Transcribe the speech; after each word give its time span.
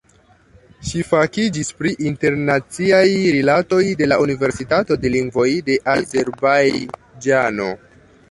Ŝi 0.91 1.01
fakiĝis 1.09 1.67
pri 1.81 1.91
Internaciaj 2.11 3.03
Rilatoj 3.35 3.83
de 3.99 4.09
la 4.11 4.17
Universitato 4.25 4.97
de 5.03 5.11
Lingvoj 5.19 5.47
de 5.69 5.75
Azerbajĝano. 5.95 7.69